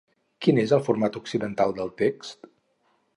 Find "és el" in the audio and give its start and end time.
0.61-0.81